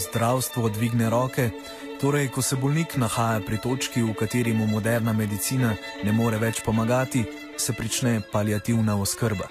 zdravstvo 0.00 0.68
dvigne 0.68 1.10
roke, 1.10 1.50
torej 2.00 2.28
ko 2.28 2.42
se 2.42 2.56
bolnik 2.56 2.96
nahaja 2.96 3.40
pri 3.46 3.58
točki, 3.60 4.02
v 4.02 4.14
kateri 4.14 4.52
mu 4.52 4.66
moderna 4.66 5.12
medicina 5.12 5.74
ne 6.04 6.12
more 6.12 6.38
več 6.38 6.62
pomagati, 6.64 7.24
se 7.58 7.72
prične 7.72 8.20
palijativna 8.32 8.96
oskrba. 8.96 9.48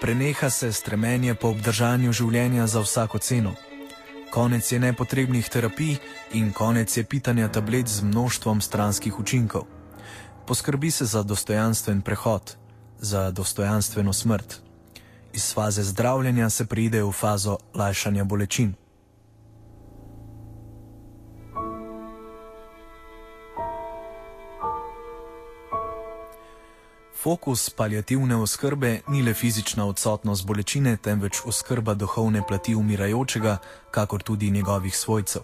Preneha 0.00 0.50
se 0.50 0.72
stremenje 0.72 1.34
po 1.34 1.48
obdržanju 1.48 2.12
življenja 2.12 2.66
za 2.66 2.80
vsako 2.84 3.18
ceno. 3.18 3.54
Konec 4.30 4.72
je 4.72 4.78
nepotrebnih 4.78 5.48
terapij 5.48 5.96
in 6.36 6.52
konec 6.52 6.96
je 6.96 7.04
pitanja 7.04 7.48
tablet 7.48 7.88
z 7.88 8.04
množstvom 8.04 8.60
stranskih 8.60 9.18
učinkov. 9.18 9.64
Poskrbi 10.46 10.90
se 10.90 11.04
za 11.04 11.22
dostojanstven 11.22 12.02
prehod, 12.02 12.56
za 13.00 13.30
dostojanstveno 13.30 14.12
smrt. 14.12 14.60
Iz 15.32 15.54
faze 15.54 15.82
zdravljenja 15.82 16.50
se 16.50 16.66
pride 16.66 17.02
v 17.02 17.12
fazo 17.12 17.58
lajšanja 17.74 18.24
bolečin. 18.24 18.74
Fokus 27.26 27.70
palijativne 27.70 28.36
oskrbe 28.36 29.00
ni 29.08 29.22
le 29.22 29.32
fizična 29.34 29.86
odsotnost 29.86 30.46
bolečine, 30.46 30.96
temveč 30.96 31.40
oskrba 31.44 31.94
duhovne 31.94 32.42
plati 32.48 32.74
umirajočega, 32.74 33.56
kakor 33.90 34.22
tudi 34.22 34.50
njegovih 34.50 34.96
svojcev. 34.96 35.42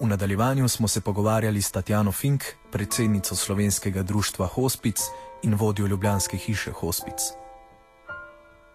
V 0.00 0.06
nadaljevanju 0.06 0.68
smo 0.68 0.88
se 0.88 1.00
pogovarjali 1.00 1.62
s 1.62 1.70
Tatjano 1.70 2.12
Fink, 2.12 2.44
predsednico 2.72 3.36
slovenskega 3.36 4.02
društva 4.02 4.46
Hospic 4.46 5.00
in 5.42 5.54
vodjo 5.54 5.86
Ljubljanske 5.86 6.36
hiše 6.36 6.72
Hospic. 6.72 7.20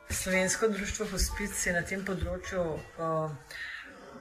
Slovensko 0.09 0.67
društvo 0.67 1.05
Hospic 1.11 1.65
je 1.65 1.73
na 1.73 1.81
tem 1.81 2.05
področju 2.05 2.61
uh, 2.61 3.31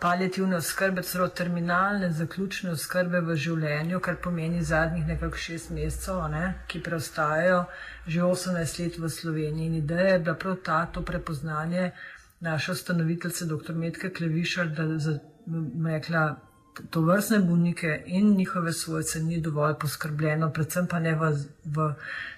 palijativne 0.00 0.56
oskrbe, 0.56 1.02
celo 1.02 1.28
terminalne, 1.28 2.10
zaključne 2.12 2.70
oskrbe 2.70 3.20
v 3.20 3.36
življenju, 3.36 4.00
kar 4.00 4.16
pomeni 4.22 4.62
zadnjih 4.62 5.06
nekako 5.06 5.36
šest 5.36 5.70
mesecev, 5.70 6.22
ne, 6.32 6.44
ki 6.66 6.82
preostajajo 6.82 7.64
že 8.06 8.22
18 8.24 8.82
let 8.82 8.98
v 8.98 9.10
Sloveniji. 9.10 9.66
In 9.66 9.74
ideja 9.74 10.14
je 10.14 10.18
bila 10.18 10.34
prav 10.34 10.56
ta, 10.64 10.78
to 10.86 11.02
prepoznanje 11.02 11.90
naše 12.40 12.72
ustanoviteljice, 12.72 13.46
dr. 13.46 13.74
Medke 13.74 14.10
Klevišar, 14.10 14.68
da 14.68 14.86
za, 14.98 15.18
rekla, 15.84 16.36
to 16.90 17.00
vrstne 17.00 17.38
bolnike 17.38 18.02
in 18.06 18.36
njihove 18.36 18.72
svojce 18.72 19.20
ni 19.22 19.40
dovolj 19.40 19.74
poskrbljeno, 19.80 20.50
predvsem 20.52 20.86
pa 20.86 20.98
ne 20.98 21.14
v, 21.14 21.32
v 21.64 21.92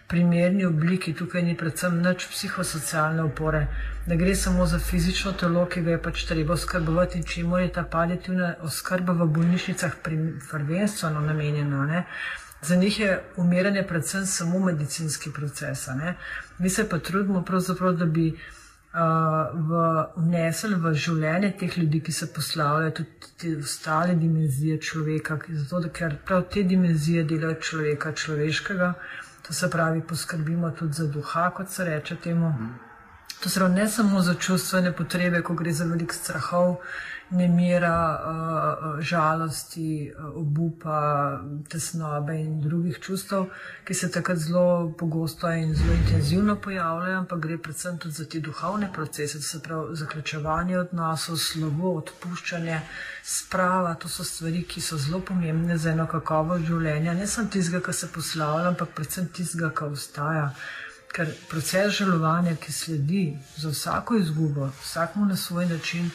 primerni 0.08 0.64
obliki, 0.64 1.14
tukaj 1.14 1.42
ni 1.42 1.56
predvsem 1.56 2.00
nič 2.02 2.26
psihosocialne 2.32 3.22
opore. 3.22 3.66
Ne 4.06 4.16
gre 4.16 4.34
samo 4.34 4.66
za 4.66 4.78
fizično 4.78 5.32
telo, 5.32 5.66
ki 5.66 5.82
ga 5.86 5.90
je 5.90 6.02
pač 6.02 6.24
treba 6.26 6.54
oskrbovati 6.54 7.18
in 7.18 7.24
čemu 7.24 7.58
je 7.58 7.72
ta 7.72 7.82
palijativna 7.82 8.54
oskrba 8.66 9.12
v 9.12 9.26
bolnišnicah 9.26 9.96
prvenstveno 10.50 11.20
namenjena. 11.20 11.86
Ne? 11.86 12.04
Za 12.62 12.76
njih 12.76 13.00
je 13.00 13.20
umiranje 13.36 13.86
predvsem 13.88 14.26
samo 14.26 14.58
medicinski 14.58 15.30
proces. 15.32 15.88
Mi 16.58 16.68
se 16.68 16.88
pa 16.88 16.98
trudimo, 16.98 17.44
da 17.98 18.04
bi 18.04 18.38
vnesli 18.92 20.74
v, 20.74 20.82
v 20.82 20.94
življenje 20.94 21.52
teh 21.58 21.78
ljudi, 21.78 22.00
ki 22.02 22.12
se 22.12 22.26
poslavljajo, 22.34 22.90
tudi 22.98 23.32
te 23.38 23.52
ostale 23.56 24.16
dimenzije 24.18 24.80
človeka, 24.82 25.38
zato, 25.48 25.80
da, 25.86 25.88
ker 25.88 26.16
prav 26.26 26.48
te 26.50 26.64
dimenzije 26.66 27.24
delajo 27.24 27.60
človeka 27.60 28.12
človeškega, 28.12 28.92
to 29.46 29.54
se 29.54 29.70
pravi, 29.70 30.02
poskrbimo 30.02 30.70
tudi 30.70 30.98
za 30.98 31.06
duha, 31.06 31.50
kot 31.54 31.70
se 31.70 31.84
reče 31.84 32.16
temu. 32.16 32.52
To 33.40 33.48
se 33.48 33.60
pravi, 33.60 33.74
ne 33.74 33.88
samo 33.88 34.20
za 34.22 34.34
čustvene 34.34 34.92
potrebe, 34.92 35.42
ko 35.42 35.54
gre 35.54 35.72
za 35.72 35.86
velik 35.86 36.12
strahov 36.12 36.80
nemira, 37.30 38.20
uh, 38.20 39.00
žalosti, 39.00 40.12
uh, 40.18 40.36
obupa, 40.36 41.40
tesnobe 41.68 42.34
in 42.40 42.60
drugih 42.60 42.98
čustev, 42.98 43.46
ki 43.84 43.94
se 43.94 44.10
takrat 44.10 44.38
zelo 44.38 44.92
pogosto 44.98 45.50
in 45.52 45.74
zelo 45.74 45.92
intenzivno 45.92 46.56
pojavljajo, 46.56 47.18
ampak 47.18 47.40
gre 47.40 47.58
predvsem 47.58 47.98
tudi 47.98 48.14
za 48.14 48.24
te 48.24 48.40
duhovne 48.40 48.92
procese, 48.92 49.38
to 49.38 49.44
se 49.44 49.62
pravi 49.62 49.96
zaključevanje 49.96 50.78
odnosov, 50.78 51.36
slovo, 51.36 51.94
odpuščanje, 51.96 52.80
sprava. 53.22 53.94
To 53.94 54.08
so 54.08 54.24
stvari, 54.24 54.62
ki 54.62 54.80
so 54.80 54.98
zelo 54.98 55.20
pomembne 55.20 55.78
za 55.78 55.90
eno 55.90 56.06
kakovost 56.06 56.66
življenja, 56.66 57.14
ne 57.14 57.26
samo 57.26 57.48
tistega, 57.48 57.82
ki 57.86 57.92
se 57.92 58.12
poslavlja, 58.12 58.74
ampak 58.74 58.94
predvsem 58.98 59.30
tistega, 59.34 59.70
ki 59.70 59.92
ostaja. 59.94 60.50
Ker 61.10 61.30
proces 61.50 61.96
žalovanja, 61.98 62.54
ki 62.62 62.72
sledi 62.72 63.24
za 63.58 63.72
vsako 63.72 64.20
izgubo, 64.20 64.68
vsakmu 64.82 65.24
na 65.26 65.36
svoj 65.36 65.66
način, 65.66 66.10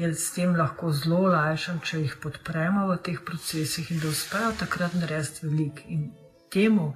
je 0.00 0.14
s 0.14 0.32
tem 0.32 0.54
lahko 0.56 0.92
zelo 0.96 1.28
lajšan, 1.28 1.80
če 1.84 1.98
jih 2.00 2.14
podpremo 2.22 2.86
v 2.88 2.96
teh 3.04 3.18
procesih 3.24 3.90
in 3.92 4.00
da 4.00 4.08
uspejo 4.08 4.52
takrat 4.60 4.94
narediti 4.96 5.46
veliko. 5.46 5.84
In 5.92 6.06
temu 6.52 6.94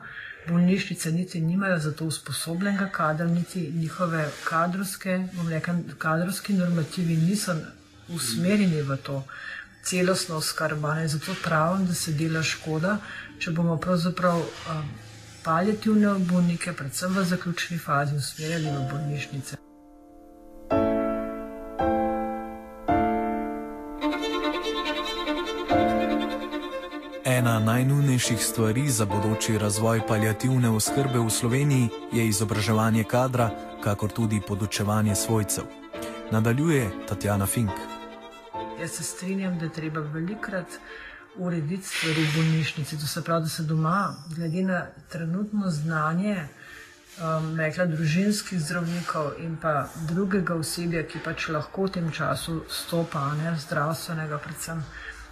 bolnišnice 0.49 1.13
niti 1.13 1.41
nimajo 1.41 1.79
za 1.79 1.93
to 1.93 2.09
usposobljenega 2.09 2.89
kadra, 2.93 3.27
niti 3.27 3.71
njihove 3.75 4.25
kadrovske, 4.45 5.19
bom 5.33 5.49
rekel, 5.49 5.83
kadrovski 5.99 6.57
normativi 6.57 7.17
niso 7.17 7.57
usmerjeni 8.09 8.83
v 8.83 8.97
to 8.97 9.23
celostno 9.85 10.41
skrbanje. 10.41 11.09
Zato 11.09 11.37
pravim, 11.45 11.87
da 11.87 11.95
se 11.95 12.13
dela 12.13 12.43
škoda, 12.43 12.99
če 13.39 13.51
bomo 13.51 13.77
pravzaprav. 13.77 14.41
Um, 14.41 14.95
Paljativne 15.45 16.09
bolnike, 16.25 16.73
predvsem 16.73 17.13
v 17.13 17.25
zaključni 17.29 17.77
fazi, 17.79 18.17
usmerjali 18.17 18.71
v 18.73 18.87
bolnišnice. 18.91 19.59
Najnujnejših 28.15 28.47
stvari 28.47 28.91
za 28.91 29.05
bodoči 29.07 29.59
razvoj 29.59 30.07
palijativne 30.07 30.71
oskrbe 30.71 31.19
v 31.19 31.31
Sloveniji 31.31 31.89
je 32.13 32.27
izobraževanje 32.29 33.05
kadra, 33.05 33.51
kakor 33.83 34.11
tudi 34.11 34.41
podučevanje 34.49 35.15
svojcev. 35.15 35.65
Nadaljuje 36.31 36.91
Tatjana 37.09 37.47
Fink. 37.47 37.71
Jaz 38.81 38.91
se 38.91 39.03
strinjam, 39.03 39.59
da 39.59 39.65
je 39.65 39.73
treba 39.73 40.01
velikrat 40.01 40.67
urediti 41.37 41.87
stvari 41.87 42.23
v 42.23 42.37
bolnišnici. 42.37 43.01
To 43.01 43.07
se 43.07 43.23
pravi, 43.23 43.43
da 43.43 43.49
se 43.49 43.63
doma, 43.63 44.15
glede 44.37 44.63
na 44.63 44.87
trenutno 45.09 45.71
znanje, 45.71 46.37
um, 47.19 47.57
rekla 47.59 47.87
družinskih 47.87 48.61
zdravnikov 48.61 49.33
in 49.39 49.57
pa 49.57 49.89
drugega 50.09 50.55
osebja, 50.55 51.03
ki 51.03 51.19
pač 51.25 51.49
lahko 51.49 51.89
v 51.89 51.91
tem 51.99 52.13
času 52.13 52.63
stopa, 52.71 53.35
ne 53.43 53.57
zdravstvenega 53.59 54.39
predvsem 54.39 54.85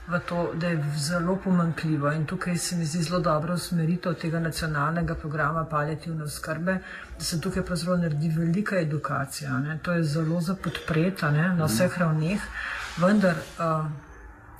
v 0.08 0.18
to, 0.28 0.50
da 0.54 0.66
je 0.66 0.84
zelo 0.96 1.36
pomankljivo. 1.36 2.12
In 2.12 2.26
tukaj 2.26 2.56
se 2.58 2.76
mi 2.76 2.84
zdi 2.84 3.02
zelo 3.02 3.20
dobro 3.20 3.54
usmeritev 3.54 4.14
tega 4.14 4.40
nacionalnega 4.40 5.14
programa 5.14 5.64
palijativne 5.64 6.24
oskrbe, 6.24 6.78
da 7.18 7.24
se 7.24 7.40
tukaj 7.40 7.62
pravzaprav 7.62 7.98
naredi 7.98 8.28
velika 8.28 8.78
edukacija. 8.78 9.58
Ne. 9.58 9.78
To 9.82 9.92
je 9.92 10.04
zelo 10.04 10.40
za 10.40 10.54
podpreta 10.54 11.30
ne, 11.30 11.54
na 11.54 11.64
vseh 11.64 11.98
ravneh, 11.98 12.40
vendar 12.96 13.36
uh, 13.58 13.86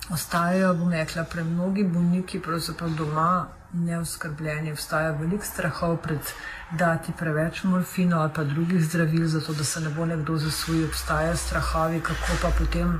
ostajajo, 0.09 0.73
bom 0.73 0.91
rekla, 0.91 1.23
pre 1.23 1.43
mnogi 1.43 1.83
bolniki 1.83 2.39
pravzaprav 2.39 2.89
doma 2.89 3.47
neoskrbljeni, 3.73 4.71
obstaja 4.71 5.11
veliko 5.11 5.45
strahov 5.45 5.97
pred 5.97 6.33
dati 6.71 7.11
preveč 7.19 7.63
morfino 7.63 8.19
ali 8.19 8.31
pa 8.35 8.43
drugih 8.43 8.83
zdravil, 8.85 9.27
zato 9.27 9.53
da 9.53 9.63
se 9.63 9.81
ne 9.81 9.89
bo 9.89 10.05
nekdo 10.05 10.37
zasvojil, 10.37 10.85
obstajajo 10.85 11.37
strahovi, 11.37 12.01
kako 12.01 12.37
pa 12.41 12.51
potem 12.57 12.99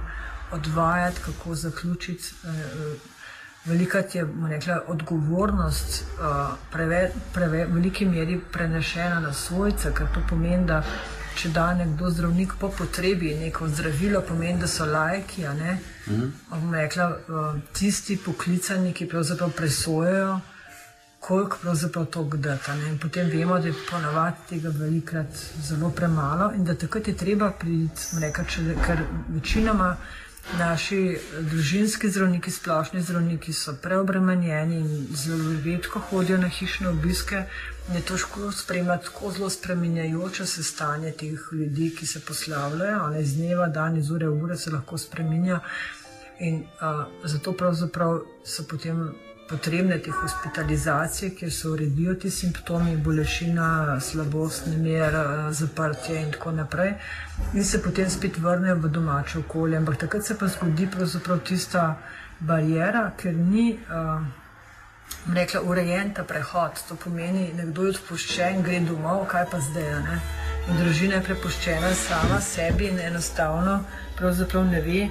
odvajati, 0.54 1.20
kako 1.26 1.56
zaključiti. 1.56 2.24
Eh, 2.44 2.50
eh, 2.50 2.96
velika 3.66 3.98
je 3.98 4.28
rekla, 4.50 4.82
odgovornost 4.88 6.04
eh, 6.74 7.36
v 7.36 7.66
veliki 7.68 8.06
meri 8.06 8.42
prenešena 8.52 9.20
na 9.20 9.34
svojce, 9.34 9.94
ker 9.94 10.08
to 10.14 10.22
pomeni, 10.30 10.66
da 10.66 10.84
če 11.36 11.50
da 11.50 11.74
nekdo 11.74 12.10
zdravnik 12.10 12.54
po 12.60 12.70
potrebi 12.70 13.36
neko 13.36 13.68
zdravilo, 13.68 14.22
pomeni, 14.22 14.60
da 14.60 14.68
so 14.68 14.86
lajki. 14.86 15.46
Mhm. 16.08 16.74
Rekla, 16.74 17.18
tisti 17.74 18.18
poklicani, 18.18 18.94
ki 18.94 19.08
pravzaprav 19.10 19.52
presojajo, 19.52 20.40
koliko 21.20 21.58
pravzaprav 21.62 22.06
to 22.06 22.24
gdata. 22.24 22.76
In 22.76 23.00
potem 23.00 23.30
vemo, 23.30 23.60
da 23.60 23.68
je 23.68 23.74
ponavadi 23.92 24.38
tega 24.50 24.70
velikrat 24.70 25.28
zelo 25.62 25.90
premalo 25.90 26.52
in 26.56 26.66
da 26.66 26.76
takrat 26.76 27.08
je 27.08 27.18
treba 27.18 27.52
priti, 27.52 28.02
ker 28.86 29.04
večinoma. 29.30 29.96
Naši 30.52 31.18
družinski 31.40 32.10
zdravniki, 32.10 32.52
splošni 32.52 33.02
zdravniki 33.02 33.54
so 33.54 33.74
preobremenjeni 33.82 34.76
in 34.78 35.08
zelo 35.16 35.54
redko 35.66 36.00
hodijo 36.10 36.38
na 36.38 36.50
hišne 36.52 36.90
obiske. 36.90 37.46
Je 37.94 38.02
težko 38.02 38.52
spremljati 38.52 39.06
tako 39.06 39.32
zelo 39.32 39.50
spremenjajoče 39.50 40.46
se 40.46 40.64
stanje 40.64 41.12
teh 41.12 41.40
ljudi, 41.52 41.90
ki 41.96 42.08
se 42.08 42.20
poslavljajo, 42.20 43.00
ali 43.00 43.22
iz 43.22 43.36
dneva, 43.38 43.68
dan, 43.68 43.98
iz 43.98 44.12
ure 44.12 44.30
ure 44.30 44.58
se 44.58 44.72
lahko 44.72 44.98
spremenja. 44.98 45.60
In 46.40 46.64
a, 46.80 47.06
zato 47.24 47.54
pravzaprav 47.54 48.20
so 48.46 48.68
potem 48.70 49.14
potrebne 49.50 49.98
te 50.00 50.12
hospitalizacije, 50.12 51.36
kjer 51.36 51.52
se 51.54 51.68
uredijo 51.68 52.14
ti 52.16 52.32
simptomi, 52.32 52.98
bolečina, 52.98 54.00
slabost, 54.02 54.68
nemir, 54.68 55.18
zaprtje 55.50 56.22
in 56.22 56.32
tako 56.32 56.52
naprej, 56.52 56.94
in 57.54 57.64
se 57.64 57.82
potem 57.82 58.10
spet 58.10 58.38
vrnejo 58.38 58.76
v 58.76 58.90
domače 58.90 59.40
okolje. 59.40 59.78
Ampak 59.78 59.98
takrat 59.98 60.26
se 60.26 60.38
pa 60.38 60.48
zgodi 60.48 60.88
pravzaprav 60.92 61.40
tista 61.40 61.98
barijera, 62.40 63.12
ker 63.18 63.34
ni. 63.34 63.78
Uh, 63.90 64.24
Rekla, 65.34 65.62
urejen 65.62 66.14
ta 66.14 66.24
prehod, 66.24 66.80
to 66.88 66.96
pomeni, 66.96 67.52
nekdo 67.56 67.84
je 67.86 67.94
odpuščen, 67.94 68.64
gre 68.64 68.80
domov, 68.84 69.26
kaj 69.32 69.46
pa 69.52 69.60
zdaj. 69.60 69.86
Ne? 70.04 70.18
In 70.68 70.80
družina 70.80 71.20
je 71.20 71.24
prepuščena 71.28 71.94
sama 71.96 72.42
sebi 72.42 72.88
in 72.88 73.00
enostavno 73.00 73.78
ne 74.72 74.82
ve, 74.82 75.10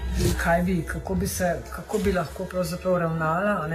bi, 0.64 0.85
kako, 0.93 1.14
bi 1.14 1.28
se, 1.28 1.62
kako 1.70 1.99
bi 1.99 2.12
lahko 2.12 2.46
ravnala. 2.99 3.69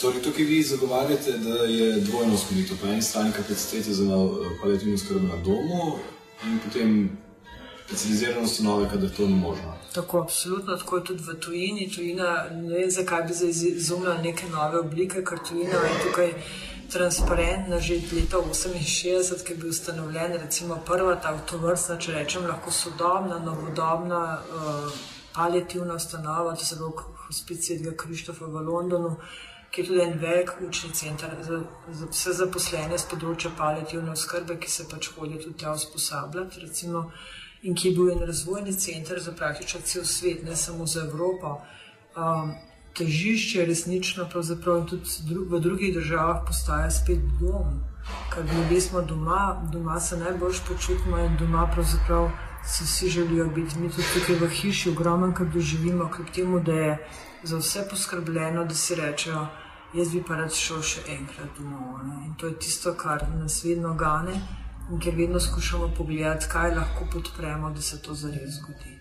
Torej, 0.00 0.22
tukaj 0.22 0.44
vi 0.44 0.62
zagovarjate, 0.62 1.32
da 1.38 1.54
je 1.64 2.00
dvojno 2.00 2.34
usmeritev. 2.34 2.76
Po 2.80 2.86
eni 2.86 3.02
strani 3.02 3.32
kapacitete 3.32 3.92
za 3.92 4.04
palijativno 4.62 4.98
skrb 4.98 5.22
na 5.22 5.36
domu 5.36 5.98
in 6.44 6.58
potem 6.64 7.18
specializirane 7.86 8.40
ustanove, 8.40 8.88
kadar 8.88 9.10
to 9.16 9.26
ni 9.26 9.34
možno. 9.34 9.74
Tako, 9.94 10.20
absolutno, 10.20 10.76
tako 10.76 10.96
je 10.96 11.04
tudi 11.04 11.22
v 11.22 11.40
tujini. 11.40 11.90
Tujina, 11.94 12.44
ne 12.50 12.74
vem, 12.74 12.90
zakaj 12.90 13.22
bi 13.22 13.32
izumila 13.68 14.18
neke 14.22 14.48
nove 14.48 14.78
oblike, 14.78 15.24
ker 15.24 15.38
tujina 15.48 15.70
je 15.74 16.02
tukaj 16.06 16.32
transparentna 16.90 17.78
že 17.78 17.94
od 17.94 18.12
leta 18.12 18.36
68, 18.36 19.44
ki 19.44 19.52
je 19.52 19.56
bil 19.56 19.70
ustanovljen, 19.70 20.32
recimo 20.42 20.78
prva 20.86 21.16
ta 21.16 21.34
avtovrstna, 21.34 21.98
če 21.98 22.12
rečem, 22.12 22.46
lahko 22.46 22.70
sodobna, 22.70 23.38
novodobna 23.38 24.22
uh, 24.38 24.92
palijativna 25.34 25.94
ustanova, 25.94 26.54
to 26.54 26.64
se 26.64 26.76
pravi 26.76 26.92
hospicijskega 27.26 27.96
Krištofa 27.96 28.44
v 28.44 28.64
Londonu 28.66 29.16
ki 29.70 29.80
je 29.80 29.86
tudi 29.86 30.00
en 30.00 30.18
velik 30.18 30.50
učni 30.68 30.90
center 30.90 31.30
za, 31.42 31.60
za 31.88 32.06
vse 32.10 32.32
zaposlene 32.32 32.98
z 32.98 33.06
področja 33.10 33.52
palijativne 33.58 34.10
oskrbe, 34.10 34.56
ki 34.58 34.70
se 34.70 34.88
pač 34.90 35.12
hodijo 35.14 35.44
tudi 35.44 35.60
tja 35.62 35.74
usposabljati. 35.78 36.64
Recimo, 36.64 37.10
in 37.62 37.74
ki 37.74 37.88
je 37.88 37.94
bil 37.94 38.10
en 38.10 38.26
razvojni 38.26 38.74
center 38.74 39.20
za 39.22 39.32
praktično 39.32 39.80
cel 39.84 40.04
svet, 40.04 40.42
ne 40.44 40.56
samo 40.56 40.86
za 40.86 41.04
Evropo. 41.06 41.60
Um, 42.16 42.56
težišče 42.98 43.60
je 43.60 43.66
resnično, 43.66 44.26
pravzaprav 44.32 44.84
tudi 44.90 45.22
dru 45.28 45.46
v 45.48 45.60
drugih 45.62 45.94
državah, 45.94 46.42
postaja 46.46 46.90
spet 46.90 47.22
dom, 47.40 47.78
ker 48.34 48.44
ljudje 48.44 48.80
smo 48.88 49.02
doma, 49.02 49.62
doma 49.72 50.00
se 50.00 50.18
najbolj 50.18 50.64
počutimo 50.68 51.18
in 51.18 51.36
doma 51.38 51.68
pravzaprav. 51.74 52.30
Si 52.66 52.84
vsi 52.84 53.08
želijo 53.08 53.46
biti, 53.54 53.78
mi 53.80 53.88
tudi 53.88 54.04
tukaj 54.14 54.36
v 54.36 54.48
hiši, 54.52 54.90
ogromno, 54.90 55.30
kar 55.34 55.46
doživimo, 55.48 56.10
kljub 56.12 56.26
temu, 56.34 56.58
da 56.60 56.72
je 56.72 56.96
za 57.44 57.56
vse 57.56 57.86
poskrbljeno, 57.90 58.64
da 58.64 58.74
si 58.74 58.94
rečejo, 58.94 59.46
jaz 59.94 60.12
bi 60.12 60.22
pa 60.28 60.36
rad 60.36 60.54
šel 60.54 60.82
še 60.82 61.04
enkrat 61.08 61.58
domov. 61.58 62.00
Ne? 62.06 62.24
In 62.26 62.34
to 62.38 62.46
je 62.46 62.58
tisto, 62.58 62.94
kar 62.94 63.26
nas 63.34 63.62
vedno 63.64 63.94
gane 63.94 64.36
in 64.90 65.00
ker 65.00 65.14
vedno 65.14 65.40
skušamo 65.40 65.92
pogledati, 65.96 66.46
kaj 66.52 66.74
lahko 66.74 67.06
podpremo, 67.12 67.70
da 67.70 67.82
se 67.82 68.02
to 68.02 68.14
zares 68.14 68.58
zgodi. 68.58 68.98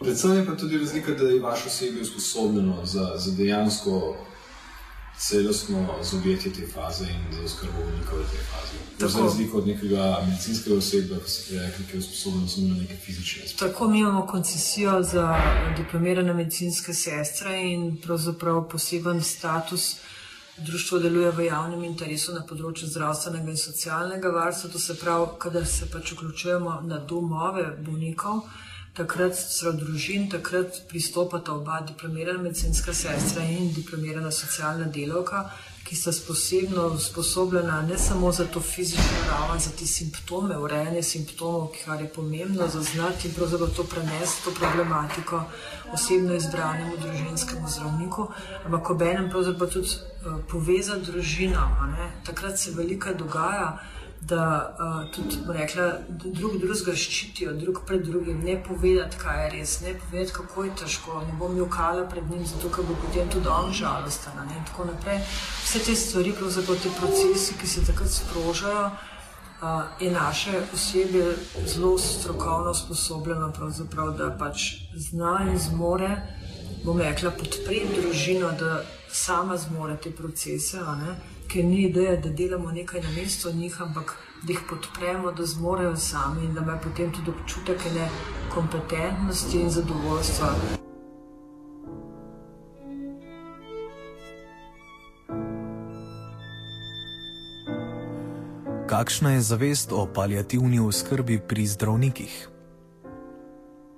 Predvsem 0.00 0.36
je 0.36 0.46
pa 0.46 0.56
tudi 0.56 0.78
razlika, 0.78 1.12
da 1.12 1.28
je 1.28 1.40
vaše 1.40 1.68
osebje 1.68 2.02
usposobljeno 2.02 2.84
za, 2.84 3.12
za 3.16 3.32
dejansko 3.36 4.16
celostno 5.18 5.86
zobjetje 6.02 6.52
te 6.52 6.66
faze 6.74 7.04
in 7.04 7.36
za 7.36 7.44
oskrbo 7.44 7.72
bolnikov 7.78 8.18
v 8.18 8.30
tej 8.30 8.40
fazi. 8.50 9.12
Za 9.12 9.20
razliko 9.20 9.58
od 9.58 9.66
nekega 9.66 10.22
medicinskega 10.28 10.76
osebja, 10.76 11.18
ki 11.24 11.30
se 11.30 11.58
rekli, 11.60 11.84
ki 11.84 11.96
je 11.96 11.98
usposobljen 11.98 12.48
samo 12.48 12.68
na 12.68 12.74
neke 12.74 12.96
fizične 12.96 13.44
aspekte. 13.44 13.66
Tako 13.66 13.88
mi 13.88 13.98
imamo 13.98 14.26
koncesijo 14.26 15.02
za 15.02 15.40
diplomirane 15.76 16.34
medicinske 16.34 16.94
sestre 16.94 17.62
in 17.62 17.96
pravzaprav 18.02 18.68
poseben 18.68 19.22
status. 19.22 19.96
Društvo 20.56 20.98
deluje 20.98 21.30
v 21.30 21.46
javnem 21.46 21.84
interesu 21.84 22.32
na 22.32 22.40
področju 22.48 22.88
zdravstvenega 22.88 23.50
in 23.50 23.58
socialnega 23.60 24.28
varstva, 24.32 24.70
to 24.72 24.78
se 24.78 24.94
pravi, 24.96 25.26
kadar 25.38 25.66
se 25.66 25.88
pač 25.92 26.12
vključujemo 26.12 26.80
na 26.88 26.98
domove 26.98 27.76
bolnikov 27.84 28.40
takrat 28.96 29.36
so 29.36 29.72
družin, 29.72 30.30
takrat 30.32 30.82
pristopata 30.88 31.52
oba 31.52 31.80
diplomirana 31.80 32.42
medicinska 32.42 32.94
sestra 32.94 33.44
in 33.44 33.72
diplomirana 33.74 34.30
socialna 34.32 34.88
delavka, 34.92 35.50
ki 35.86 35.96
sta 35.96 36.10
posebno 36.26 36.86
usposobljena 36.86 37.82
ne 37.82 37.98
samo 37.98 38.32
za 38.32 38.44
to 38.44 38.60
fizično 38.60 39.18
raven, 39.30 39.60
za 39.60 39.70
te 39.78 39.86
simptome, 39.86 40.56
urejanje 40.58 41.02
simptomov, 41.02 41.68
kar 41.84 42.00
je 42.02 42.08
pomembno 42.08 42.68
zaznati 42.68 43.28
in 43.28 43.34
pravzaprav 43.34 43.70
to 43.76 43.84
prenesti, 43.84 44.44
to 44.44 44.50
problematiko 44.50 45.42
osebno 45.92 46.34
izbranemu 46.34 46.96
družinskemu 46.96 47.68
zdravniku, 47.68 48.26
ampak 48.64 48.90
ob 48.90 49.02
enem 49.02 49.30
pravzaprav 49.30 49.70
tudi 49.70 49.88
uh, 49.88 50.40
povezati 50.50 51.12
družino. 51.12 51.68
Takrat 52.26 52.58
se 52.58 52.70
veliko 52.70 53.14
dogaja 53.14 53.78
da 54.20 54.76
uh, 54.78 55.14
tudi 55.14 55.36
rekla, 55.48 55.92
drug 56.08 56.58
drugega 56.58 56.94
ščitijo, 56.96 57.52
drug 57.60 57.82
pred 57.86 58.02
drugim, 58.06 58.40
ne 58.44 58.56
povedati, 58.62 59.18
kaj 59.20 59.42
je 59.42 59.50
res, 59.52 59.74
ne 59.84 59.92
povedati, 60.00 60.32
kako 60.32 60.64
je 60.64 60.72
težko, 60.82 61.20
ne 61.26 61.36
bom 61.38 61.56
jokala 61.58 62.06
pred 62.10 62.30
njim, 62.30 62.46
zato 62.46 62.70
ker 62.74 62.86
bo 62.88 62.96
potem 63.02 63.28
tudi 63.30 63.48
on 63.52 63.72
žalosten. 63.72 64.40
In 64.56 64.64
tako 64.70 64.88
naprej. 64.90 65.20
Vse 65.64 65.84
te 65.84 65.94
stvari, 65.94 66.32
pravzaprav 66.38 66.80
te 66.82 66.94
procesi, 66.98 67.58
ki 67.60 67.68
se 67.68 67.84
takrat 67.86 68.10
sprožajo, 68.16 68.88
uh, 68.88 69.84
je 70.00 70.10
naše 70.10 70.64
osebje 70.74 71.36
zelo 71.66 71.98
strokovno 71.98 72.70
usposobljeno, 72.70 73.52
da 74.18 74.30
pač 74.38 74.72
zna 74.96 75.38
in 75.50 75.58
zmore, 75.58 76.10
bom 76.84 77.00
rekla, 77.00 77.30
podpreti 77.30 78.00
družino, 78.00 78.50
da 78.58 78.82
sama 79.12 79.56
zmore 79.56 79.96
te 79.96 80.10
procese 80.10 80.80
ker 81.48 81.64
ni 81.64 81.82
ideja, 81.88 82.16
da 82.16 82.28
delamo 82.28 82.70
nekaj 82.70 83.00
na 83.00 83.10
mestu 83.16 83.52
njih, 83.52 83.82
ampak 83.82 84.16
da 84.42 84.52
jih 84.52 84.60
podpremo, 84.68 85.32
da 85.32 85.46
zmorejo 85.46 85.96
sami 85.96 86.44
in 86.44 86.54
da 86.54 86.60
imajo 86.60 86.78
potem 86.82 87.12
tudi 87.12 87.30
občutek 87.30 87.84
ne 87.94 88.08
kompetentnosti 88.54 89.60
in 89.60 89.70
zadovoljstva. 89.70 90.54
Kakšna 98.86 99.30
je 99.30 99.40
zavest 99.40 99.92
o 99.92 100.06
palijativni 100.14 100.80
oskrbi 100.80 101.40
pri 101.48 101.66
zdravnikih? 101.66 102.48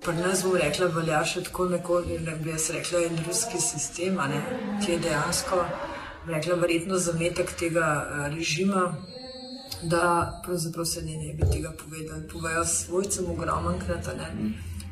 Pri 0.04 0.16
nas 0.16 0.42
bomo 0.42 0.56
rekla, 0.56 0.86
velja 0.86 1.20
še 1.24 1.42
tako 1.44 1.68
neko, 1.68 2.00
ne 2.24 2.36
bi 2.40 2.50
jaz 2.50 2.70
rekla, 2.72 3.02
en 3.10 3.20
ruski 3.26 3.60
sistem, 3.60 4.16
ki 4.80 4.92
je 4.92 4.98
dejansko 5.04 5.64
rekla, 6.26 6.54
verjetno 6.54 6.98
zametek 6.98 7.52
tega 7.58 7.86
eh, 8.02 8.28
režima, 8.34 8.94
da 9.82 10.40
pravzaprav 10.44 10.84
se 10.84 11.02
ne, 11.02 11.16
ne 11.16 11.34
bi 11.34 11.50
tega 11.52 11.72
povedali. 11.84 12.28
Povejo 12.28 12.64
svojcem 12.64 13.30
ogromno 13.30 13.74
krat. 13.86 14.08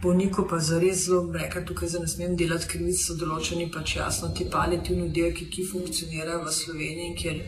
Bolniku 0.03 0.47
pa 0.51 0.59
za 0.59 0.79
res 0.79 1.07
zelo 1.07 1.33
reka, 1.33 1.65
tukaj 1.65 1.89
za 1.89 1.99
ne 1.99 2.09
smem 2.09 2.37
delati 2.37 2.69
krivic, 2.69 3.01
so 3.01 3.17
določeni 3.17 3.71
pač 3.73 3.97
jasno 3.97 4.29
ti 4.29 4.45
palijativni 4.53 5.09
oddelki, 5.09 5.49
ki 5.51 5.65
funkcionirajo 5.71 6.43
v 6.45 6.53
Sloveniji, 6.53 7.15
kjer 7.17 7.41